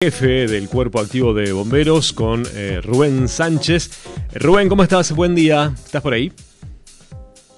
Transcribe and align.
jefe 0.00 0.46
del 0.46 0.68
Cuerpo 0.68 1.00
Activo 1.00 1.34
de 1.34 1.50
Bomberos 1.52 2.12
con 2.12 2.44
eh, 2.54 2.80
Rubén 2.80 3.26
Sánchez. 3.26 4.06
Rubén, 4.32 4.68
¿cómo 4.68 4.84
estás? 4.84 5.12
Buen 5.12 5.34
día. 5.34 5.72
¿Estás 5.74 6.00
por 6.00 6.12
ahí? 6.12 6.30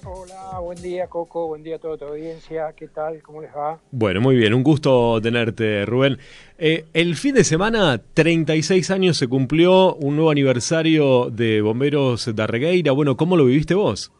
Hola, 0.07 0.59
buen 0.61 0.81
día 0.81 1.07
Coco, 1.07 1.49
buen 1.49 1.63
día 1.63 1.77
a 1.77 1.79
toda 1.79 1.99
tu 1.99 2.07
audiencia. 2.07 2.73
¿Qué 2.75 2.89
tal? 2.89 3.21
¿Cómo 3.21 3.43
les 3.43 3.55
va? 3.55 3.79
Bueno, 3.91 4.23
muy 4.23 4.37
bien, 4.37 4.55
un 4.55 4.63
gusto 4.63 5.21
tenerte, 5.21 5.85
Rubén. 5.85 6.17
Eh, 6.57 6.87
el 6.95 7.15
fin 7.17 7.35
de 7.35 7.45
semana, 7.45 8.01
36 8.15 8.91
años, 8.91 9.19
se 9.19 9.29
cumplió 9.29 9.95
un 9.97 10.17
nuevo 10.17 10.31
aniversario 10.31 11.29
de 11.29 11.61
Bomberos 11.61 12.35
de 12.35 12.43
Arregueira. 12.43 12.93
Bueno, 12.93 13.19
¿cómo 13.19 13.37
lo 13.37 13.45
viviste 13.45 13.75
vos? 13.75 14.11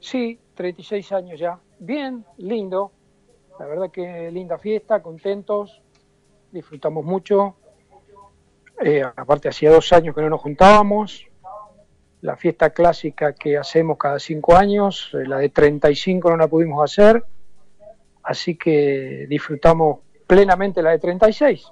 Sí, 0.00 0.38
36 0.54 1.12
años 1.12 1.38
ya. 1.38 1.58
Bien, 1.80 2.24
lindo. 2.38 2.92
La 3.60 3.66
verdad 3.66 3.90
que 3.90 4.30
linda 4.32 4.56
fiesta, 4.56 5.02
contentos 5.02 5.82
disfrutamos 6.54 7.04
mucho. 7.04 7.56
Eh, 8.82 9.02
aparte, 9.02 9.48
hacía 9.48 9.70
dos 9.70 9.92
años 9.92 10.14
que 10.14 10.22
no 10.22 10.30
nos 10.30 10.40
juntábamos. 10.40 11.26
La 12.22 12.36
fiesta 12.36 12.70
clásica 12.70 13.34
que 13.34 13.58
hacemos 13.58 13.98
cada 13.98 14.18
cinco 14.18 14.56
años, 14.56 15.10
eh, 15.12 15.26
la 15.26 15.38
de 15.38 15.50
35 15.50 16.30
no 16.30 16.36
la 16.38 16.48
pudimos 16.48 16.82
hacer, 16.82 17.22
así 18.22 18.56
que 18.56 19.26
disfrutamos 19.28 19.98
plenamente 20.26 20.80
la 20.80 20.92
de 20.92 20.98
36. 20.98 21.66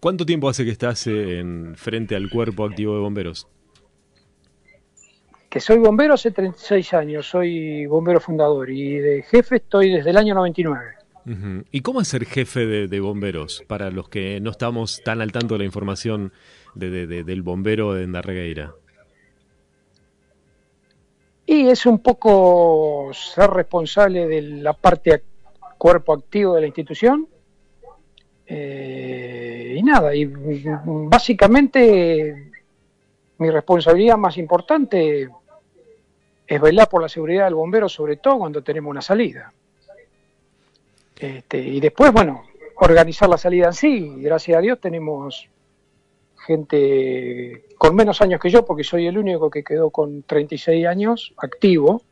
¿Cuánto 0.00 0.26
tiempo 0.26 0.48
hace 0.50 0.64
que 0.64 0.70
estás 0.70 1.06
en 1.06 1.74
frente 1.76 2.14
al 2.14 2.28
cuerpo 2.28 2.66
activo 2.66 2.94
de 2.94 3.00
bomberos? 3.00 3.48
Que 5.48 5.60
soy 5.60 5.78
bombero 5.78 6.14
hace 6.14 6.30
36 6.30 6.92
años, 6.94 7.26
soy 7.26 7.86
bombero 7.86 8.20
fundador 8.20 8.68
y 8.68 8.96
de 8.96 9.22
jefe 9.22 9.56
estoy 9.56 9.92
desde 9.92 10.10
el 10.10 10.16
año 10.18 10.34
99. 10.34 11.01
¿Y 11.24 11.80
cómo 11.82 12.00
es 12.00 12.08
ser 12.08 12.24
jefe 12.24 12.66
de, 12.66 13.00
bomberos 13.00 13.62
para 13.68 13.90
los 13.90 14.08
que 14.08 14.40
no 14.40 14.50
estamos 14.50 15.02
tan 15.04 15.20
al 15.20 15.30
tanto 15.30 15.54
de 15.54 15.60
la 15.60 15.64
información 15.64 16.32
de, 16.74 17.06
del 17.06 17.42
bombero 17.42 17.94
de 17.94 18.04
Endarregueira? 18.04 18.74
Y 21.46 21.68
es 21.68 21.86
un 21.86 22.00
poco 22.00 23.10
ser 23.12 23.50
responsable 23.50 24.26
de 24.26 24.42
la 24.42 24.72
parte 24.72 25.22
cuerpo 25.78 26.12
activo 26.12 26.54
de 26.54 26.60
la 26.60 26.66
institución. 26.66 27.28
Eh, 28.46 29.76
y 29.78 29.82
nada, 29.82 30.14
y 30.14 30.30
básicamente 30.84 32.50
mi 33.38 33.50
responsabilidad 33.50 34.16
más 34.16 34.38
importante 34.38 35.28
es 36.46 36.60
velar 36.60 36.88
por 36.88 37.02
la 37.02 37.08
seguridad 37.08 37.46
del 37.46 37.54
bombero, 37.54 37.88
sobre 37.88 38.16
todo 38.16 38.38
cuando 38.38 38.62
tenemos 38.62 38.90
una 38.90 39.02
salida. 39.02 39.52
Este, 41.22 41.58
y 41.58 41.78
después, 41.78 42.12
bueno, 42.12 42.42
organizar 42.76 43.28
la 43.28 43.38
salida 43.38 43.66
en 43.66 43.72
sí. 43.72 44.12
Gracias 44.18 44.58
a 44.58 44.60
Dios 44.60 44.80
tenemos 44.80 45.48
gente 46.44 47.64
con 47.78 47.94
menos 47.94 48.20
años 48.20 48.40
que 48.40 48.50
yo, 48.50 48.64
porque 48.64 48.82
soy 48.82 49.06
el 49.06 49.16
único 49.16 49.48
que 49.48 49.62
quedó 49.62 49.90
con 49.90 50.24
36 50.24 50.86
años 50.86 51.32
activo, 51.36 52.02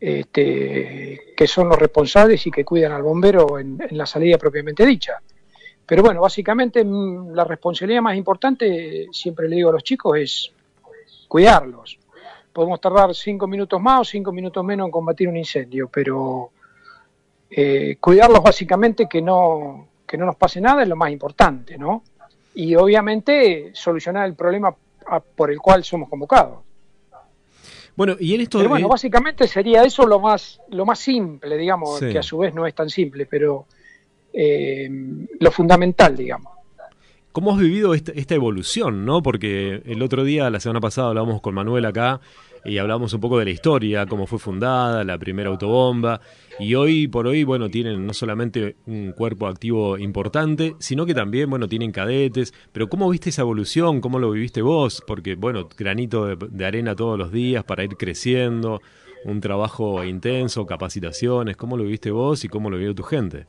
este, 0.00 1.34
que 1.36 1.46
son 1.48 1.68
los 1.68 1.78
responsables 1.78 2.46
y 2.46 2.52
que 2.52 2.64
cuidan 2.64 2.92
al 2.92 3.02
bombero 3.02 3.58
en, 3.58 3.78
la 3.90 4.06
salida 4.06 4.38
propiamente 4.38 4.86
dicha. 4.86 5.14
Pero 5.84 6.02
bueno, 6.02 6.20
básicamente 6.20 6.84
mm, 6.84 7.32
la 7.34 7.44
responsabilidad 7.44 8.02
más 8.02 8.16
importante, 8.16 9.08
siempre 9.10 9.48
le 9.48 9.56
digo 9.56 9.70
a 9.70 9.72
los 9.72 9.82
chicos, 9.82 10.18
es 10.18 10.52
cuidarlos. 11.26 11.98
Podemos 12.52 12.80
tardar 12.80 13.14
cinco 13.14 13.48
minutos 13.48 13.80
más 13.80 14.00
o 14.00 14.04
cinco 14.04 14.30
minutos 14.30 14.64
menos 14.64 14.86
en 14.86 14.90
combatir 14.92 15.28
un 15.28 15.36
incendio, 15.36 15.88
pero 15.88 16.52
eh, 17.50 17.96
cuidarlos 18.00 18.42
básicamente 18.42 19.08
que 19.08 19.22
no, 19.22 19.88
que 20.06 20.16
no 20.16 20.26
nos 20.26 20.36
pase 20.36 20.60
nada 20.60 20.82
es 20.82 20.88
lo 20.88 20.96
más 20.96 21.10
importante, 21.10 21.78
¿no? 21.78 22.02
Y 22.54 22.74
obviamente 22.74 23.70
solucionar 23.72 24.26
el 24.26 24.34
problema 24.34 24.74
por 25.36 25.50
el 25.50 25.58
cual 25.58 25.84
somos 25.84 26.08
convocados. 26.08 26.58
Bueno, 27.96 28.16
y 28.20 28.34
en 28.34 28.42
esto... 28.42 28.58
Pero 28.58 28.70
bueno, 28.70 28.88
básicamente 28.88 29.48
sería 29.48 29.82
eso 29.82 30.06
lo 30.06 30.20
más, 30.20 30.60
lo 30.70 30.84
más 30.84 30.98
simple, 30.98 31.56
digamos, 31.56 31.98
que 31.98 32.18
a 32.18 32.22
su 32.22 32.38
vez 32.38 32.54
no 32.54 32.66
es 32.66 32.74
tan 32.74 32.90
simple, 32.90 33.26
pero 33.26 33.66
eh, 34.32 34.88
lo 35.40 35.50
fundamental, 35.50 36.16
digamos. 36.16 36.52
¿Cómo 37.32 37.52
has 37.52 37.58
vivido 37.58 37.94
esta, 37.94 38.12
esta, 38.12 38.34
evolución, 38.34 39.04
no? 39.04 39.22
Porque 39.22 39.82
el 39.84 40.02
otro 40.02 40.24
día, 40.24 40.48
la 40.50 40.60
semana 40.60 40.80
pasada, 40.80 41.08
hablábamos 41.08 41.40
con 41.40 41.54
Manuel 41.54 41.86
acá 41.86 42.20
y 42.64 42.78
hablamos 42.78 43.12
un 43.12 43.20
poco 43.20 43.38
de 43.38 43.44
la 43.44 43.50
historia, 43.50 44.06
cómo 44.06 44.26
fue 44.26 44.38
fundada, 44.38 45.04
la 45.04 45.18
primera 45.18 45.50
autobomba, 45.50 46.20
y 46.58 46.74
hoy 46.74 47.06
por 47.06 47.26
hoy, 47.26 47.44
bueno, 47.44 47.70
tienen 47.70 48.04
no 48.06 48.12
solamente 48.12 48.76
un 48.86 49.12
cuerpo 49.12 49.46
activo 49.46 49.96
importante, 49.96 50.74
sino 50.78 51.06
que 51.06 51.14
también, 51.14 51.48
bueno, 51.48 51.68
tienen 51.68 51.92
cadetes, 51.92 52.52
pero 52.72 52.88
¿cómo 52.88 53.08
viste 53.10 53.30
esa 53.30 53.42
evolución? 53.42 54.00
¿Cómo 54.00 54.18
lo 54.18 54.30
viviste 54.30 54.60
vos? 54.60 55.02
Porque, 55.06 55.36
bueno, 55.36 55.68
granito 55.76 56.36
de, 56.36 56.66
arena 56.66 56.96
todos 56.96 57.18
los 57.18 57.30
días 57.30 57.64
para 57.64 57.84
ir 57.84 57.96
creciendo, 57.96 58.80
un 59.24 59.40
trabajo 59.40 60.02
intenso, 60.04 60.66
capacitaciones, 60.66 61.56
¿cómo 61.56 61.76
lo 61.76 61.84
viviste 61.84 62.10
vos 62.10 62.44
y 62.44 62.48
cómo 62.48 62.70
lo 62.70 62.78
vio 62.78 62.94
tu 62.94 63.04
gente? 63.04 63.46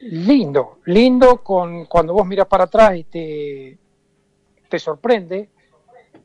Lindo, 0.00 0.78
lindo 0.86 1.42
con, 1.42 1.86
cuando 1.86 2.12
vos 2.12 2.26
miras 2.26 2.46
para 2.46 2.64
atrás 2.64 2.96
y 2.96 3.04
te, 3.04 3.78
te 4.68 4.78
sorprende 4.78 5.48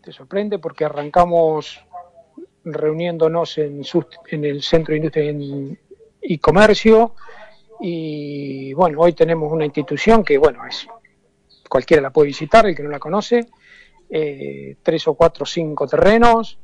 te 0.04 0.12
sorprende 0.12 0.60
porque 0.60 0.86
arrancamos 0.86 1.80
reuniéndonos 2.66 3.58
en, 3.58 3.82
en 4.28 4.46
el 4.46 4.62
Centro 4.62 4.94
de 4.94 4.98
Industria 4.98 5.78
y 6.22 6.38
Comercio 6.40 7.16
y 7.80 8.74
bueno, 8.74 9.00
hoy 9.00 9.14
tenemos 9.14 9.52
una 9.52 9.66
institución 9.66 10.24
que 10.24 10.38
bueno, 10.38 10.66
es 10.66 10.88
cualquiera 11.70 12.04
la 12.04 12.12
puede 12.12 12.28
visitar, 12.28 12.66
el 12.66 12.76
que 12.76 12.84
no 12.84 12.90
la 12.90 13.00
conoce, 13.00 13.48
eh, 14.10 14.76
tres 14.84 15.08
o 15.08 15.16
cuatro 15.16 15.44
o 15.44 15.46
cinco 15.46 15.88
terrenos, 15.88 16.60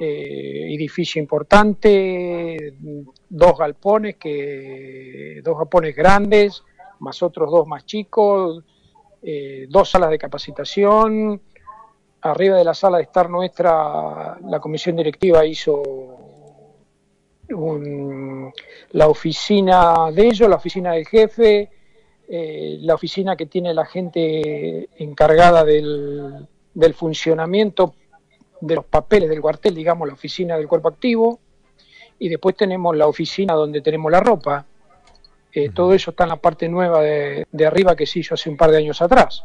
eh, 0.00 0.74
edificio 0.74 1.20
importante, 1.20 2.74
dos 3.28 3.58
galpones, 3.58 4.16
que, 4.16 5.40
dos 5.44 5.58
galpones 5.58 5.94
grandes, 5.94 6.62
más 7.00 7.22
otros 7.22 7.50
dos 7.50 7.66
más 7.66 7.86
chicos, 7.86 8.64
eh, 9.22 9.66
dos 9.68 9.90
salas 9.90 10.10
de 10.10 10.18
capacitación, 10.18 11.40
arriba 12.30 12.56
de 12.56 12.64
la 12.64 12.74
sala 12.74 12.98
de 12.98 13.04
estar 13.04 13.28
nuestra, 13.28 14.38
la 14.46 14.60
comisión 14.60 14.96
directiva 14.96 15.44
hizo 15.44 16.18
la 18.92 19.08
oficina 19.08 20.10
de 20.12 20.26
ellos, 20.26 20.48
la 20.48 20.56
oficina 20.56 20.92
del 20.92 21.06
jefe, 21.06 21.70
eh, 22.28 22.78
la 22.80 22.94
oficina 22.94 23.36
que 23.36 23.46
tiene 23.46 23.72
la 23.72 23.86
gente 23.86 24.88
encargada 24.98 25.64
del, 25.64 26.46
funcionamiento 26.94 27.94
de 28.60 28.74
los 28.74 28.84
papeles 28.84 29.30
del 29.30 29.40
cuartel, 29.40 29.74
digamos, 29.74 30.06
la 30.06 30.14
oficina 30.14 30.56
del 30.56 30.68
cuerpo 30.68 30.88
activo, 30.88 31.40
y 32.18 32.28
después 32.28 32.56
tenemos 32.56 32.96
la 32.96 33.06
oficina 33.06 33.54
donde 33.54 33.80
tenemos 33.80 34.12
la 34.12 34.20
ropa. 34.20 34.66
Eh, 35.52 35.70
todo 35.70 35.94
eso 35.94 36.10
está 36.10 36.24
en 36.24 36.30
la 36.30 36.36
parte 36.36 36.68
nueva 36.68 37.00
de, 37.00 37.46
de 37.50 37.66
arriba 37.66 37.96
que 37.96 38.06
se 38.06 38.18
hizo 38.18 38.34
hace 38.34 38.50
un 38.50 38.56
par 38.56 38.70
de 38.70 38.78
años 38.78 39.00
atrás. 39.00 39.44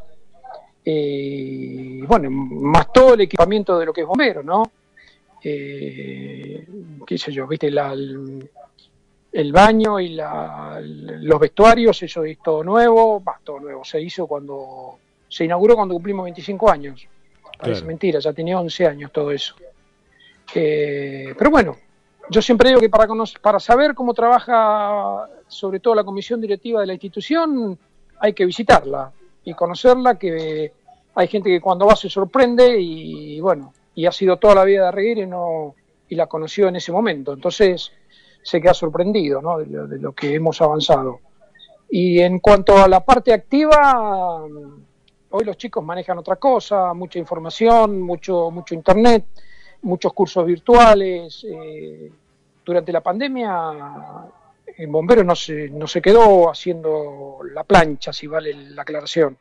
Eh, 0.86 2.04
bueno, 2.08 2.30
más 2.30 2.92
todo 2.92 3.14
el 3.14 3.22
equipamiento 3.22 3.80
de 3.80 3.86
lo 3.86 3.94
que 3.94 4.02
es 4.02 4.08
bombero, 4.08 4.44
¿no? 4.44 4.64
Eh, 5.44 6.66
qué 7.06 7.18
sé 7.18 7.32
yo, 7.32 7.48
viste, 7.48 7.68
el, 7.68 9.52
baño 9.52 10.00
y 10.00 10.16
los 10.16 11.40
vestuarios, 11.40 12.02
eso 12.04 12.24
es 12.24 12.40
todo 12.40 12.64
nuevo, 12.64 13.20
más 13.22 13.42
todo 13.44 13.60
nuevo, 13.60 13.84
se 13.84 14.02
hizo 14.02 14.28
cuando, 14.28 15.00
se 15.28 15.46
inauguró 15.46 15.76
cuando 15.76 15.96
cumplimos 15.96 16.26
25 16.26 16.72
años, 16.72 17.08
parece 17.58 17.84
mentira, 17.84 18.20
ya 18.20 18.34
tenía 18.34 18.60
11 18.60 18.88
años 18.88 19.12
todo 19.12 19.32
eso. 19.32 19.56
Eh, 20.56 21.34
pero 21.38 21.50
bueno, 21.50 21.78
yo 22.30 22.42
siempre 22.42 22.70
digo 22.70 22.82
que 22.82 22.90
para, 22.90 23.08
para 23.42 23.60
saber 23.60 23.94
cómo 23.94 24.14
trabaja 24.14 25.28
sobre 25.48 25.80
todo 25.80 25.96
la 25.96 26.04
comisión 26.04 26.40
directiva 26.40 26.82
de 26.82 26.88
la 26.88 26.94
institución, 26.94 27.78
hay 28.20 28.34
que 28.34 28.46
visitarla, 28.46 29.12
y 29.44 29.54
conocerla, 29.54 30.18
que 30.18 30.72
hay 31.16 31.28
gente 31.28 31.50
que 31.50 31.62
cuando 31.62 31.86
va 31.86 31.96
se 31.96 32.10
sorprende 32.10 32.80
y 32.80 33.40
bueno, 33.40 33.74
y 33.96 34.06
ha 34.06 34.12
sido 34.12 34.38
toda 34.38 34.56
la 34.56 34.64
vida 34.64 34.86
de 34.86 34.92
reír 34.92 35.18
y, 35.20 35.28
no, 35.28 35.76
y 36.10 36.16
la 36.16 36.28
conoció 36.28 36.68
en 36.68 36.76
ese 36.76 36.92
momento. 36.92 37.34
Entonces 37.34 37.92
se 38.42 38.62
queda 38.62 38.74
sorprendido 38.74 39.42
¿no? 39.42 39.60
de, 39.60 40.00
lo, 40.00 40.14
que 40.14 40.36
hemos 40.36 40.62
avanzado. 40.62 41.20
Y 41.90 42.20
en 42.20 42.40
cuanto 42.40 42.78
a 42.78 42.88
la 42.88 43.02
parte 43.06 43.34
activa, 43.34 44.44
hoy 45.30 45.46
los 45.46 45.58
chicos 45.58 45.84
manejan 45.84 46.18
otra 46.18 46.38
cosa, 46.38 46.94
mucha 46.94 47.20
información, 47.20 48.02
mucho, 48.02 48.50
mucho 48.52 48.74
internet, 48.74 49.26
muchos 49.84 50.12
cursos 50.14 50.46
virtuales. 50.46 51.46
Eh, 51.50 52.12
durante 52.66 52.92
la 52.92 53.02
pandemia 53.02 53.52
en 54.66 54.92
bomberos 54.92 55.26
no 55.26 55.36
se, 55.36 55.70
no 55.70 55.88
se 55.88 56.02
quedó 56.02 56.50
haciendo 56.50 57.40
la 57.54 57.64
plancha, 57.64 58.12
si 58.14 58.28
vale 58.28 58.54
la 58.54 58.82
aclaración. 58.82 59.38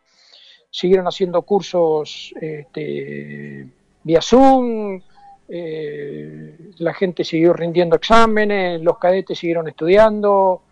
Siguieron 0.70 1.06
haciendo 1.06 1.42
cursos 1.42 2.32
este, 2.40 3.66
vía 4.02 4.22
Zoom, 4.22 5.00
eh, 5.48 6.56
la 6.78 6.94
gente 6.94 7.24
siguió 7.24 7.52
rindiendo 7.52 7.96
exámenes, 7.96 8.80
los 8.80 8.98
cadetes 8.98 9.38
siguieron 9.38 9.68
estudiando. 9.68 10.62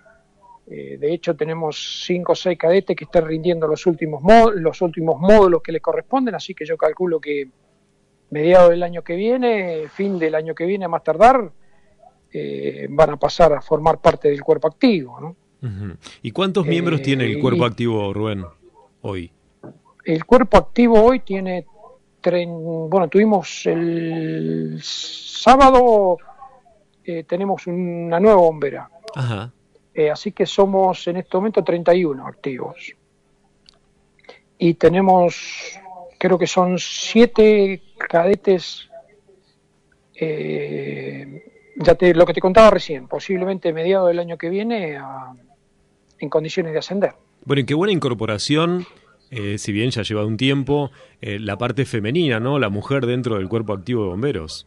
Eh, 0.67 0.97
de 0.99 1.13
hecho, 1.13 1.35
tenemos 1.35 2.05
cinco 2.07 2.33
o 2.33 2.35
seis 2.35 2.57
cadetes 2.57 2.97
que 2.97 3.05
están 3.05 3.27
rindiendo 3.27 3.67
los 3.67 3.87
últimos, 3.87 4.23
los 4.55 4.81
últimos 4.83 5.21
módulos 5.21 5.63
que 5.63 5.73
les 5.73 5.83
corresponden, 5.83 6.35
así 6.35 6.55
que 6.55 6.65
yo 6.65 6.77
calculo 6.77 7.21
que 7.21 7.49
mediados 8.31 8.71
del 8.71 8.83
año 8.83 9.03
que 9.03 9.17
viene, 9.17 9.89
fin 9.89 10.19
del 10.19 10.35
año 10.35 10.55
que 10.55 10.65
viene 10.65 10.85
a 10.85 10.89
más 10.89 11.03
tardar, 11.03 11.51
eh, 12.33 12.87
van 12.91 13.11
a 13.11 13.17
pasar 13.17 13.53
a 13.53 13.61
formar 13.61 13.99
parte 13.99 14.29
del 14.29 14.43
cuerpo 14.43 14.69
activo. 14.69 15.21
¿no? 15.21 15.37
¿Y 16.23 16.31
cuántos 16.31 16.67
miembros 16.67 17.03
tiene 17.03 17.25
el 17.25 17.39
cuerpo 17.39 17.65
activo, 17.65 18.13
Rubén, 18.13 18.45
hoy? 19.03 19.31
El 20.05 20.25
cuerpo 20.25 20.57
activo 20.57 21.03
hoy 21.03 21.21
tiene, 21.21 21.67
bueno, 22.23 23.09
tuvimos 23.09 23.67
el 23.67 24.81
sábado, 24.83 26.17
eh, 27.05 27.25
tenemos 27.25 27.67
una 27.67 28.19
nueva 28.19 28.41
bombera. 28.41 28.91
Ajá. 29.15 29.53
Eh, 29.93 30.11
así 30.11 30.33
que 30.33 30.47
somos 30.47 31.07
en 31.09 31.19
este 31.19 31.37
momento 31.37 31.63
31 31.63 32.27
activos. 32.27 32.95
Y 34.57 34.75
tenemos, 34.75 35.79
creo 36.19 36.39
que 36.39 36.47
son 36.47 36.79
siete 36.79 37.83
cadetes, 37.99 38.89
eh, 40.15 41.50
ya 41.81 41.95
te, 41.95 42.15
lo 42.15 42.27
que 42.27 42.33
te 42.33 42.41
contaba 42.41 42.71
recién, 42.71 43.09
posiblemente 43.09 43.73
mediado 43.73 44.07
del 44.07 44.19
año 44.19 44.39
que 44.39 44.49
viene 44.49 44.99
en 46.19 46.29
condiciones 46.29 46.73
de 46.73 46.79
ascender. 46.79 47.13
Bueno, 47.45 47.61
y 47.61 47.65
qué 47.65 47.75
buena 47.75 47.93
incorporación, 47.93 48.87
eh, 49.31 49.59
si 49.59 49.73
bien 49.73 49.91
ya 49.91 50.03
lleva 50.03 50.25
un 50.25 50.37
tiempo, 50.37 50.91
la 51.21 51.57
parte 51.57 51.85
femenina, 51.85 52.41
¿no? 52.41 52.59
La 52.59 52.69
mujer 52.69 53.07
dentro 53.07 53.37
del 53.37 53.49
cuerpo 53.49 53.73
activo 53.73 54.05
de 54.05 54.11
bomberos. 54.11 54.67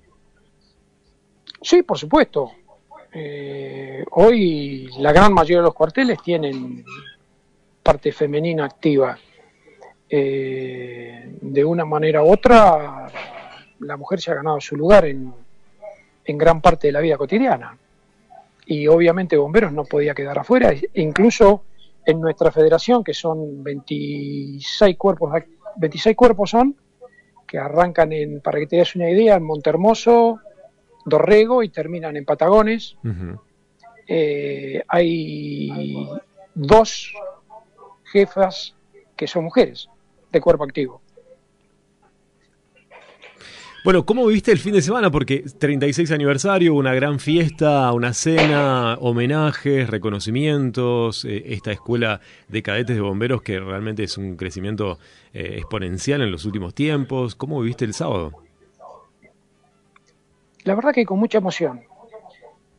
Sí, 1.61 1.81
por 1.83 1.97
supuesto. 1.97 2.51
Eh, 3.15 4.03
hoy 4.11 4.89
la 4.97 5.13
gran 5.13 5.33
mayoría 5.33 5.57
de 5.57 5.63
los 5.63 5.73
cuarteles 5.73 6.21
tienen 6.21 6.83
parte 7.81 8.11
femenina 8.11 8.65
activa. 8.65 9.17
Eh, 10.09 11.37
de 11.41 11.65
una 11.65 11.85
manera 11.85 12.23
u 12.23 12.31
otra, 12.31 13.07
la 13.79 13.97
mujer 13.97 14.19
se 14.19 14.31
ha 14.31 14.35
ganado 14.35 14.59
su 14.59 14.75
lugar 14.75 15.05
en, 15.05 15.33
en 16.25 16.37
gran 16.37 16.61
parte 16.61 16.87
de 16.87 16.93
la 16.93 17.01
vida 17.01 17.17
cotidiana. 17.17 17.77
Y 18.65 18.87
obviamente 18.87 19.37
Bomberos 19.37 19.73
no 19.73 19.83
podía 19.83 20.13
quedar 20.13 20.39
afuera, 20.39 20.73
incluso 20.93 21.63
en 22.05 22.19
nuestra 22.19 22.51
federación, 22.51 23.03
que 23.03 23.13
son 23.13 23.63
26 23.63 24.97
cuerpos, 24.97 25.31
26 25.77 26.15
cuerpos 26.15 26.49
son, 26.49 26.75
que 27.47 27.57
arrancan 27.57 28.11
en, 28.11 28.41
para 28.41 28.59
que 28.59 28.67
te 28.67 28.77
des 28.77 28.95
una 28.95 29.09
idea, 29.09 29.35
en 29.35 29.43
Montermoso, 29.43 30.39
Dorrego 31.05 31.63
y 31.63 31.69
terminan 31.69 32.15
en 32.17 32.25
Patagones. 32.25 32.95
Eh, 34.07 34.83
hay 34.87 36.07
dos 36.53 37.13
jefas 38.05 38.75
que 39.15 39.27
son 39.27 39.45
mujeres 39.45 39.89
de 40.31 40.41
cuerpo 40.41 40.63
activo. 40.63 41.02
Bueno, 43.83 44.05
¿cómo 44.05 44.25
viviste 44.25 44.53
el 44.53 44.59
fin 44.59 44.71
de 44.71 44.81
semana? 44.81 45.11
Porque 45.11 45.43
36 45.59 46.09
aniversario, 46.11 46.73
una 46.73 46.93
gran 46.93 47.19
fiesta, 47.19 47.91
una 47.91 48.13
cena, 48.13 48.97
homenajes, 49.01 49.89
reconocimientos, 49.89 51.25
eh, 51.25 51.43
esta 51.47 51.73
escuela 51.73 52.21
de 52.47 52.63
cadetes 52.63 52.95
de 52.95 53.01
bomberos 53.01 53.41
que 53.41 53.59
realmente 53.59 54.03
es 54.03 54.17
un 54.17 54.37
crecimiento 54.37 54.99
eh, 55.33 55.55
exponencial 55.57 56.21
en 56.21 56.31
los 56.31 56.45
últimos 56.45 56.73
tiempos. 56.73 57.35
¿Cómo 57.35 57.59
viviste 57.59 57.83
el 57.83 57.93
sábado? 57.93 58.31
La 60.63 60.75
verdad 60.75 60.93
que 60.93 61.05
con 61.05 61.19
mucha 61.19 61.39
emoción. 61.39 61.81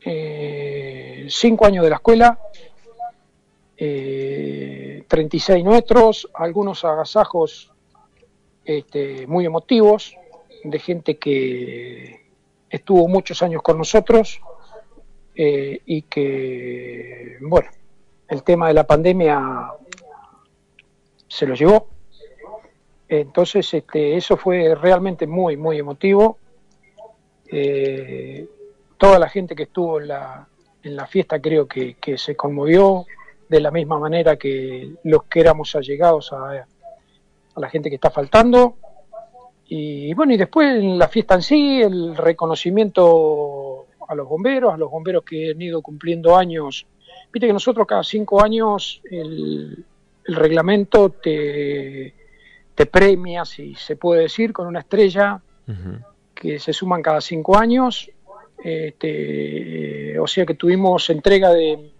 Eh, 0.06 1.26
cinco 1.28 1.66
años 1.66 1.84
de 1.84 1.90
la 1.90 1.96
escuela, 1.96 2.38
36 3.76 5.50
eh, 5.50 5.62
nuestros, 5.62 6.30
algunos 6.32 6.82
agasajos 6.82 7.70
este, 8.64 9.26
muy 9.26 9.44
emotivos 9.44 10.16
de 10.64 10.78
gente 10.78 11.16
que 11.16 12.24
estuvo 12.68 13.06
muchos 13.06 13.42
años 13.42 13.62
con 13.62 13.78
nosotros 13.78 14.40
eh, 15.34 15.80
y 15.86 16.02
que, 16.02 17.36
bueno, 17.40 17.70
el 18.28 18.42
tema 18.42 18.68
de 18.68 18.74
la 18.74 18.86
pandemia 18.86 19.68
se 21.28 21.46
lo 21.46 21.54
llevó. 21.54 21.88
Entonces, 23.08 23.72
este, 23.74 24.16
eso 24.16 24.36
fue 24.36 24.74
realmente 24.74 25.26
muy, 25.26 25.56
muy 25.56 25.78
emotivo 25.78 26.38
eh, 27.56 28.48
toda 28.98 29.18
la 29.18 29.28
gente 29.28 29.54
que 29.54 29.64
estuvo 29.64 30.00
en 30.00 30.08
la, 30.08 30.48
en 30.82 30.96
la 30.96 31.06
fiesta 31.06 31.40
creo 31.40 31.68
que, 31.68 31.96
se 32.16 32.34
conmovió 32.36 33.04
de 33.48 33.60
la 33.60 33.70
misma 33.70 33.98
manera 33.98 34.36
que 34.36 34.94
los 35.04 35.24
que 35.24 35.40
éramos 35.40 35.74
allegados 35.76 36.32
a, 36.32 36.50
a 36.50 37.60
la 37.60 37.68
gente 37.68 37.90
que 37.90 37.96
está 37.96 38.10
faltando. 38.10 38.76
Y 39.66 40.12
bueno, 40.14 40.32
y 40.34 40.36
después 40.36 40.76
en 40.76 40.98
la 40.98 41.08
fiesta 41.08 41.34
en 41.34 41.42
sí, 41.42 41.82
el 41.82 42.16
reconocimiento 42.16 43.86
a 44.06 44.14
los 44.14 44.28
bomberos, 44.28 44.74
a 44.74 44.76
los 44.76 44.90
bomberos 44.90 45.24
que 45.24 45.52
han 45.52 45.62
ido 45.62 45.80
cumpliendo 45.80 46.36
años. 46.36 46.86
Viste 47.32 47.46
que 47.46 47.52
nosotros 47.52 47.86
cada 47.86 48.04
cinco 48.04 48.42
años 48.42 49.00
el, 49.10 49.84
el 50.26 50.34
reglamento 50.34 51.10
te, 51.10 52.14
te 52.74 52.86
premia, 52.86 53.44
si 53.44 53.74
se 53.74 53.96
puede 53.96 54.22
decir, 54.22 54.52
con 54.52 54.66
una 54.66 54.80
estrella 54.80 55.40
que 56.34 56.58
se 56.58 56.72
suman 56.72 57.02
cada 57.02 57.20
cinco 57.20 57.56
años. 57.56 58.10
Este, 58.62 60.18
o 60.18 60.26
sea 60.26 60.46
que 60.46 60.54
tuvimos 60.54 61.10
entrega 61.10 61.52
de, 61.52 61.92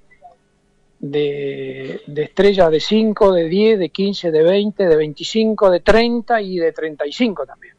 de, 1.11 2.03
estrellas 2.17 2.71
de 2.71 2.81
5, 2.81 3.33
de 3.33 3.49
10, 3.49 3.79
de 3.79 3.89
15, 3.91 4.31
de 4.31 4.43
20, 4.43 4.87
de 4.87 4.97
25, 4.97 5.71
de 5.71 5.81
30 5.81 6.41
y 6.41 6.59
de 6.59 6.73
35 6.73 7.47
también. 7.47 7.75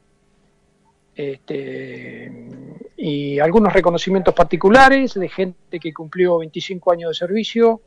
Este, 1.16 2.32
y 2.98 3.40
algunos 3.40 3.74
reconocimientos 3.74 4.34
particulares 4.34 5.14
de 5.14 5.30
gente 5.30 5.80
que 5.80 5.94
cumplió 5.94 6.38
25 6.40 6.92
años 6.92 7.10
de 7.12 7.16
servicio, 7.16 7.82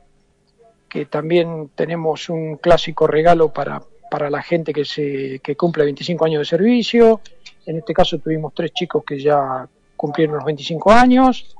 que 0.88 1.06
también 1.06 1.70
tenemos 1.74 2.28
un 2.30 2.56
clásico 2.56 3.06
regalo 3.06 3.52
para, 3.52 3.82
para 4.10 4.30
la 4.30 4.42
gente 4.42 4.72
que, 4.72 4.84
se, 4.84 5.40
que 5.40 5.56
cumple 5.56 5.84
25 5.84 6.24
años 6.24 6.40
de 6.40 6.44
servicio, 6.46 7.20
en 7.66 7.76
este 7.76 7.92
caso 7.92 8.18
tuvimos 8.18 8.54
tres 8.54 8.72
chicos 8.72 9.04
que 9.04 9.20
ya 9.20 9.68
cumplieron 9.94 10.36
los 10.36 10.44
25 10.44 10.90
años. 10.90 11.54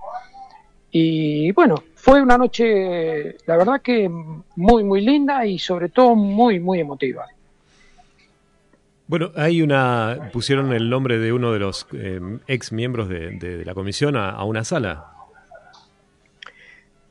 Y 0.91 1.53
bueno, 1.53 1.75
fue 2.01 2.23
una 2.23 2.39
noche, 2.39 3.37
la 3.47 3.57
verdad 3.57 3.83
que 3.83 4.09
muy, 4.09 4.85
muy 4.85 5.01
linda 5.01 5.45
y 5.45 5.59
sobre 5.59 5.89
todo 5.89 6.15
muy, 6.15 6.61
muy 6.61 6.81
emotiva. 6.81 7.27
Bueno, 9.09 9.33
hay 9.35 9.63
una, 9.63 10.31
pusieron 10.33 10.73
el 10.73 10.89
nombre 10.89 11.19
de 11.19 11.33
uno 11.33 11.53
de 11.53 11.59
los 11.59 11.87
eh, 11.93 12.21
ex 12.47 12.73
miembros 12.73 13.09
de, 13.09 13.63
la 13.65 13.75
comisión 13.75 14.17
a, 14.17 14.43
una 14.45 14.65
sala. 14.65 15.07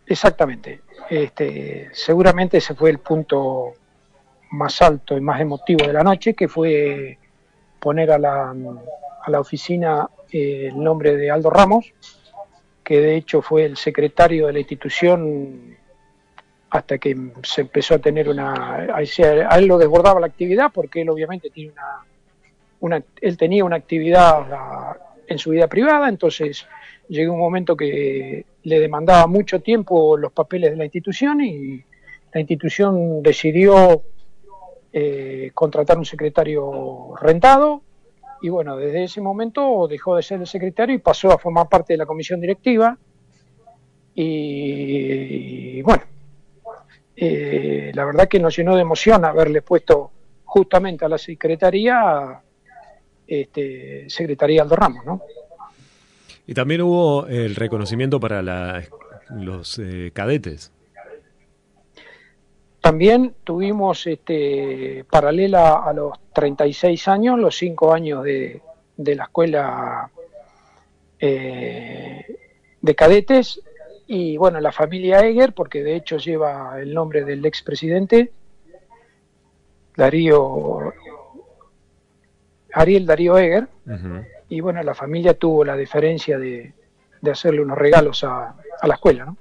Exactamente. 0.05 0.81
Este, 1.09 1.89
seguramente 1.91 2.57
ese 2.57 2.73
fue 2.73 2.89
el 2.89 2.99
punto 2.99 3.73
más 4.51 4.81
alto 4.81 5.17
y 5.17 5.21
más 5.21 5.41
emotivo 5.41 5.85
de 5.85 5.93
la 5.93 6.03
noche, 6.03 6.33
que 6.33 6.47
fue 6.47 7.17
poner 7.79 8.11
a 8.11 8.17
la, 8.17 8.51
a 8.51 9.31
la 9.31 9.39
oficina 9.39 10.07
eh, 10.31 10.67
el 10.69 10.81
nombre 10.81 11.17
de 11.17 11.29
Aldo 11.29 11.49
Ramos, 11.49 11.93
que 12.87 13.01
de 13.01 13.17
hecho 13.17 13.41
fue 13.41 13.65
el 13.65 13.75
secretario 13.75 14.47
de 14.47 14.53
la 14.53 14.59
institución 14.59 15.75
hasta 16.69 16.97
que 16.97 17.17
se 17.43 17.59
empezó 17.59 17.95
a 17.95 17.99
tener 17.99 18.29
una... 18.29 18.87
A 18.95 19.57
él 19.57 19.65
lo 19.67 19.77
desbordaba 19.77 20.21
la 20.21 20.27
actividad 20.27 20.71
porque 20.73 21.01
él 21.01 21.09
obviamente 21.09 21.49
tiene 21.49 21.73
una... 21.73 22.05
una 22.79 23.03
él 23.19 23.35
tenía 23.35 23.65
una 23.65 23.75
actividad 23.75 24.95
en 25.27 25.37
su 25.37 25.49
vida 25.49 25.67
privada, 25.67 26.07
entonces 26.07 26.65
llegó 27.09 27.33
un 27.33 27.39
momento 27.39 27.75
que 27.75 28.45
le 28.63 28.79
demandaba 28.79 29.27
mucho 29.27 29.59
tiempo 29.59 30.15
los 30.15 30.31
papeles 30.31 30.71
de 30.71 30.77
la 30.77 30.85
institución 30.85 31.41
y 31.41 31.83
la 32.33 32.39
institución 32.39 33.21
decidió 33.21 34.01
eh, 34.93 35.51
contratar 35.53 35.97
un 35.97 36.05
secretario 36.05 37.15
rentado 37.19 37.81
y 38.41 38.49
bueno, 38.49 38.77
desde 38.77 39.03
ese 39.03 39.21
momento 39.21 39.87
dejó 39.87 40.15
de 40.15 40.23
ser 40.23 40.39
el 40.39 40.47
secretario 40.47 40.95
y 40.95 40.99
pasó 40.99 41.31
a 41.31 41.37
formar 41.37 41.67
parte 41.69 41.93
de 41.93 41.97
la 41.97 42.05
comisión 42.05 42.39
directiva 42.39 42.97
y, 44.13 45.81
bueno, 45.83 46.03
eh, 47.15 47.91
la 47.93 48.05
verdad 48.05 48.27
que 48.27 48.39
nos 48.39 48.55
llenó 48.55 48.75
de 48.75 48.81
emoción 48.81 49.23
haberle 49.25 49.61
puesto 49.61 50.11
justamente 50.43 51.05
a 51.05 51.09
la 51.09 51.17
secretaría 51.17 52.41
este, 53.27 54.09
Secretaría 54.09 54.63
Aldo 54.63 54.75
Ramos, 54.75 55.05
¿no? 55.05 55.21
Y 56.47 56.53
también 56.53 56.81
hubo 56.81 57.27
el 57.27 57.55
reconocimiento 57.55 58.19
para 58.19 58.41
los 59.29 59.79
eh, 59.79 60.11
cadetes. 60.13 60.71
También 62.87 63.35
tuvimos 63.43 64.07
este, 64.07 65.03
paralela 65.11 65.83
a 65.83 65.91
los 65.91 66.13
36 66.31 67.09
años, 67.09 67.37
los 67.37 67.57
5 67.57 67.93
años 67.93 68.23
de, 68.23 68.61
la 68.95 69.25
escuela 69.25 70.09
eh, 71.19 72.25
de 72.81 72.95
cadetes, 72.95 73.59
y 74.07 74.37
bueno, 74.37 74.61
la 74.61 74.71
familia 74.71 75.19
Eger, 75.19 75.51
porque 75.51 75.83
de 75.83 75.97
hecho 75.97 76.15
lleva 76.15 76.79
el 76.79 76.93
nombre 76.93 77.25
del 77.25 77.45
expresidente, 77.45 78.31
Darío, 79.97 80.93
Ariel 82.71 83.05
Darío 83.05 83.37
Eger, 83.37 83.67
y 84.47 84.61
bueno, 84.61 84.81
la 84.81 84.95
familia 84.95 85.33
tuvo 85.33 85.65
la 85.65 85.75
deferencia 85.75 86.39
de, 86.39 86.71
hacerle 87.29 87.59
unos 87.59 87.77
regalos 87.77 88.23
a, 88.23 88.55
la 88.81 88.93
escuela, 88.93 89.25
¿no? 89.25 89.35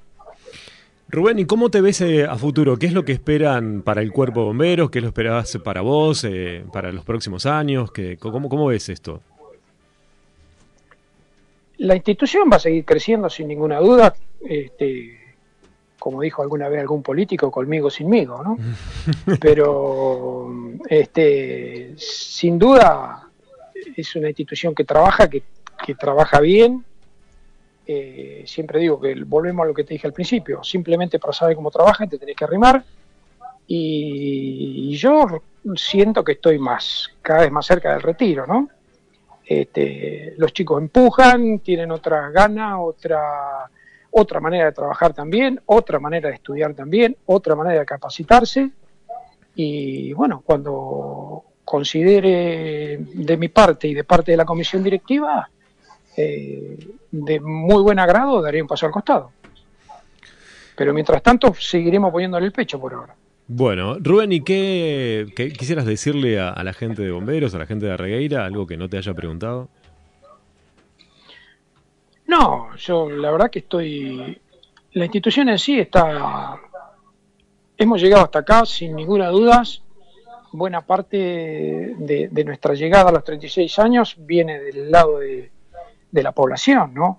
Rubén, 1.09 1.39
¿y 1.39 1.45
cómo 1.45 1.71
te 1.71 1.81
ves 1.81 2.01
eh, 2.01 2.25
a 2.25 2.37
futuro? 2.37 2.77
¿Qué 2.79 2.87
es 2.87 2.93
lo 2.93 3.05
que 3.05 3.13
esperan 3.13 3.83
para 3.83 4.03
el 4.03 4.13
cuerpo 4.13 4.41
de 4.41 4.47
bomberos? 4.47 4.91
¿Qué 4.91 5.01
lo 5.01 5.07
esperabas 5.07 5.57
para 5.63 5.81
vos, 5.81 6.25
eh, 6.25 6.65
para 6.73 6.91
los 6.91 7.05
próximos 7.05 7.47
años? 7.47 7.93
¿Qué, 7.93 8.17
cómo, 8.17 8.49
¿Cómo 8.49 8.67
ves 8.67 8.89
esto? 8.89 9.23
La 11.79 11.95
institución 11.95 12.49
va 12.51 12.57
a 12.57 12.61
seguir 12.61 12.85
creciendo 12.85 13.29
sin 13.29 13.49
ninguna 13.49 13.79
duda, 13.79 14.15
este, 14.41 15.27
como 15.99 16.23
dijo 16.23 16.43
alguna 16.43 16.69
vez 16.69 16.81
algún 16.81 17.03
político, 17.03 17.51
conmigo 17.51 17.91
sinmigo, 17.91 18.43
¿no? 18.43 18.57
Pero 19.41 20.51
este, 20.89 21.95
sin 21.97 22.59
duda 22.59 23.29
es 23.97 24.17
una 24.17 24.29
institución 24.29 24.75
que 24.75 24.85
trabaja, 24.85 25.29
que, 25.29 25.43
trabaja 25.99 26.41
bien. 26.41 26.85
Eh, 27.88 28.43
siempre 28.47 28.81
digo 28.81 29.00
que 29.00 29.14
volvemos 29.25 29.62
a 29.64 29.69
lo 29.69 29.75
que 29.75 29.85
te 29.85 29.95
dije 29.95 30.09
al 30.09 30.12
principio, 30.12 30.64
simplemente 30.64 31.21
para 31.21 31.33
saber 31.33 31.55
cómo 31.55 31.71
trabaja 31.71 32.07
te 32.07 32.19
tenés 32.19 32.35
que 32.35 32.45
arrimar. 32.45 32.85
Y, 33.69 34.97
yo 34.97 35.26
siento 35.75 36.25
que 36.25 36.33
estoy 36.33 36.59
más, 36.59 37.11
cada 37.23 37.43
vez 37.43 37.52
más 37.52 37.66
cerca 37.66 37.93
del 37.93 38.02
retiro, 38.02 38.47
¿no? 38.47 38.69
Este, 39.45 40.35
los 40.38 40.52
chicos 40.52 40.81
empujan, 40.81 41.61
tienen 41.61 41.93
otra 41.93 42.31
gana, 42.31 42.81
otra, 42.81 43.71
otra 44.11 44.40
manera 44.40 44.66
de 44.66 44.73
trabajar 44.73 45.12
también, 45.14 45.61
otra 45.66 46.00
manera 46.00 46.28
de 46.28 46.37
estudiar 46.37 46.75
también, 46.75 47.16
otra 47.26 47.55
manera 47.55 47.81
de 47.81 47.87
capacitarse. 47.87 48.71
Y 49.55 50.12
bueno, 50.12 50.43
cuando 50.45 51.45
considere 51.64 52.99
de 52.99 53.37
mi 53.37 53.49
parte 53.49 53.88
y 53.88 53.95
de 53.95 54.05
parte 54.05 54.33
de 54.33 54.37
la 54.37 54.45
comisión 54.45 54.83
directiva, 54.83 55.49
eh, 56.17 56.79
de 57.11 57.41
muy 57.41 57.83
buen 57.83 57.99
agrado 57.99 58.41
daré 58.41 58.63
un 58.63 58.69
paso 58.69 58.87
al 58.87 58.93
costado. 58.93 59.33
Pero 60.77 60.93
mientras 60.93 61.23
tanto 61.23 61.55
seguiremos 61.55 62.13
poniéndole 62.13 62.47
el 62.47 62.53
pecho 62.53 62.81
por 62.81 62.95
ahora. 62.95 63.15
Bueno, 63.49 63.97
Rubén, 64.01 64.33
¿y 64.33 64.41
qué, 64.41 65.33
quisieras 65.57 65.87
decirle 65.87 66.41
a, 66.41 66.63
la 66.65 66.73
gente 66.73 67.03
de 67.03 67.13
bomberos, 67.13 67.55
a 67.55 67.59
la 67.59 67.67
gente 67.67 67.87
de 67.87 67.97
Regueira, 67.97 68.45
algo 68.45 68.67
que 68.67 68.77
no 68.77 68.89
te 68.89 68.99
haya 68.99 69.15
preguntado? 69.15 69.69
No, 72.27 72.75
yo 72.77 73.09
la 73.09 73.31
verdad 73.31 73.51
que 73.51 73.61
estoy... 73.61 74.41
La 74.93 75.05
institución 75.05 75.49
en 75.49 75.59
sí 75.59 75.79
está... 75.79 76.57
Hemos 77.79 78.01
llegado 78.01 78.25
hasta 78.25 78.41
acá 78.41 78.67
sin 78.67 78.97
ninguna 78.97 79.29
duda. 79.29 79.63
Buena 80.51 80.81
parte 80.81 81.95
de, 81.99 82.45
nuestra 82.45 82.75
llegada 82.75 83.11
a 83.11 83.13
los 83.13 83.23
36 83.23 83.79
años 83.79 84.17
viene 84.19 84.59
del 84.59 84.91
lado 84.91 85.19
de, 85.21 85.51
la 86.23 86.33
población, 86.33 86.95
¿no? 86.95 87.19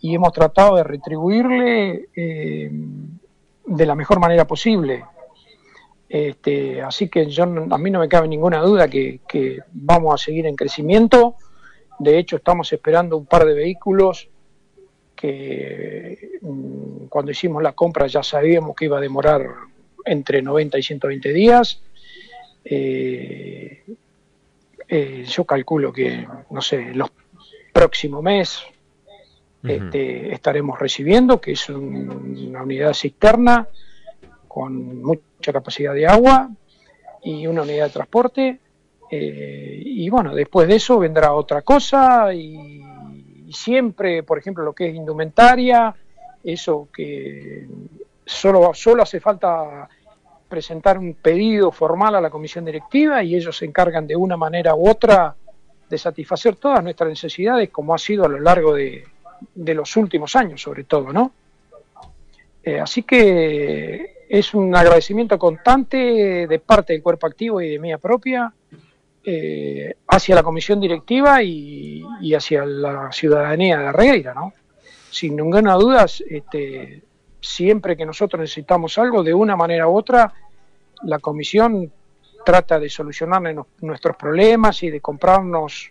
Y 0.00 0.14
hemos 0.14 0.32
tratado 0.32 0.76
de 0.76 0.84
retribuirle 0.84 2.08
eh, 2.14 2.70
de 3.66 3.86
la 3.86 3.94
mejor 3.94 4.20
manera 4.20 4.46
posible 4.46 5.04
este, 6.14 6.80
así 6.80 7.08
que 7.08 7.26
yo, 7.26 7.42
a 7.42 7.78
mí 7.78 7.90
no 7.90 7.98
me 7.98 8.08
cabe 8.08 8.28
ninguna 8.28 8.60
duda 8.60 8.86
que, 8.86 9.58
vamos 9.72 10.14
a 10.14 10.24
seguir 10.24 10.46
en 10.46 10.54
crecimiento. 10.54 11.34
De 11.98 12.18
hecho, 12.18 12.36
estamos 12.36 12.72
esperando 12.72 13.16
un 13.16 13.26
par 13.26 13.44
de 13.44 13.52
vehículos 13.52 14.28
que 15.16 16.38
mm, 16.40 17.06
cuando 17.06 17.32
hicimos 17.32 17.64
la 17.64 17.72
compra 17.72 18.06
ya 18.06 18.22
sabíamos 18.22 18.76
que 18.76 18.84
iba 18.84 18.98
a 18.98 19.00
demorar 19.00 19.44
entre 20.04 20.40
90 20.40 20.78
y 20.78 20.82
120 20.84 21.32
días. 21.32 21.82
Eh, 22.64 23.82
eh, 24.86 25.24
yo 25.26 25.44
calculo 25.44 25.92
que, 25.92 26.28
no 26.48 26.62
sé, 26.62 26.94
los 26.94 27.10
próximos 27.74 28.22
meses 28.22 28.64
este, 29.64 30.32
estaremos 30.32 30.78
recibiendo, 30.78 31.40
que 31.40 31.52
es 31.52 31.68
una 31.70 32.62
unidad 32.62 32.92
cisterna 32.92 33.66
con 34.46 35.02
mucha 35.02 35.52
capacidad 35.52 35.94
de 35.94 36.06
agua 36.06 36.50
y 37.22 37.46
una 37.46 37.62
unidad 37.62 37.86
de 37.86 37.92
transporte. 37.92 38.60
Eh, 39.10 39.82
y 39.84 40.08
bueno, 40.10 40.34
después 40.34 40.68
de 40.68 40.76
eso 40.76 40.98
vendrá 40.98 41.32
otra 41.32 41.62
cosa 41.62 42.32
y, 42.34 42.82
siempre, 43.50 44.22
por 44.22 44.38
ejemplo, 44.38 44.64
lo 44.64 44.74
que 44.74 44.88
es 44.88 44.94
indumentaria, 44.94 45.94
eso 46.42 46.88
que 46.94 47.66
solo, 48.24 48.72
solo 48.74 49.02
hace 49.02 49.20
falta 49.20 49.88
presentar 50.48 50.98
un 50.98 51.14
pedido 51.14 51.72
formal 51.72 52.14
a 52.16 52.20
la 52.20 52.30
comisión 52.30 52.64
directiva 52.64 53.22
y 53.22 53.34
ellos 53.34 53.56
se 53.56 53.64
encargan 53.64 54.06
de 54.06 54.16
una 54.16 54.36
manera 54.36 54.74
u 54.74 54.88
otra 54.88 55.34
de 55.94 55.98
satisfacer 55.98 56.56
todas 56.56 56.82
nuestras 56.82 57.08
necesidades, 57.08 57.70
como 57.70 57.94
ha 57.94 57.98
sido 57.98 58.24
a 58.24 58.28
lo 58.28 58.40
largo 58.40 58.74
de, 58.74 59.04
de 59.54 59.74
los 59.74 59.96
últimos 59.96 60.36
años, 60.36 60.60
sobre 60.60 60.84
todo, 60.84 61.12
¿no? 61.12 61.32
Eh, 62.62 62.80
así 62.80 63.02
que 63.02 64.24
es 64.28 64.54
un 64.54 64.74
agradecimiento 64.74 65.38
constante 65.38 66.46
de 66.46 66.58
parte 66.58 66.94
del 66.94 67.02
cuerpo 67.02 67.26
activo 67.26 67.60
y 67.60 67.68
de 67.68 67.78
mía 67.78 67.98
propia 67.98 68.52
eh, 69.22 69.94
hacia 70.08 70.34
la 70.34 70.42
comisión 70.42 70.80
directiva 70.80 71.42
y, 71.42 72.02
hacia 72.34 72.64
la 72.64 73.12
ciudadanía 73.12 73.78
de 73.78 73.92
Regueira, 73.92 74.34
¿no? 74.34 74.52
Sin 75.10 75.36
ninguna 75.36 75.74
duda, 75.74 76.06
este, 76.28 77.02
siempre 77.40 77.96
que 77.96 78.06
nosotros 78.06 78.40
necesitamos 78.40 78.98
algo, 78.98 79.22
de 79.22 79.34
una 79.34 79.56
manera 79.56 79.88
u 79.88 79.96
otra, 79.96 80.32
la 81.04 81.18
comisión 81.18 81.92
trata 82.44 82.78
de 82.78 82.88
solucionar 82.88 83.42
nuestros 83.80 84.16
problemas 84.16 84.82
y 84.82 84.90
de 84.90 85.00
comprarnos 85.00 85.90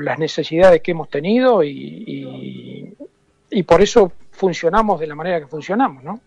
las 0.00 0.18
necesidades 0.18 0.80
que 0.80 0.92
hemos 0.92 1.08
tenido 1.08 1.62
y, 1.62 2.94
y 3.50 3.62
por 3.64 3.82
eso 3.82 4.12
funcionamos 4.30 4.98
de 4.98 5.06
la 5.06 5.14
manera 5.14 5.40
que 5.40 5.46
funcionamos, 5.46 6.02
¿no? 6.02 6.20